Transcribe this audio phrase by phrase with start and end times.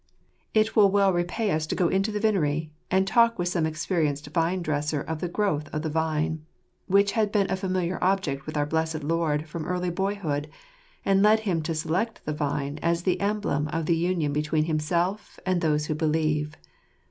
[0.55, 0.91] We Jfrmtful Wtxtz.
[0.91, 3.67] 155 It will well repay us to go into the vinery, and talk with some
[3.67, 6.43] experienced vine dresser of the growth of the vine,
[6.87, 10.49] which had been a familiar object with our blessed Lord from early boyhood,
[11.05, 15.39] and led Him to select the vine as the emblem of the union between Himself
[15.45, 16.55] and those who believe.